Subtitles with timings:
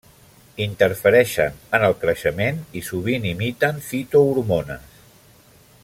[0.63, 4.99] Interfereixen en el creixement i sovint imiten fitohormones.